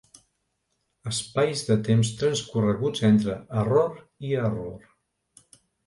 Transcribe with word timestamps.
Espais 1.11 1.61
de 1.67 1.77
temps 1.89 2.11
transcorreguts 2.23 3.07
entre 3.13 3.39
error 3.65 4.03
i 4.31 4.37
error. 4.51 5.59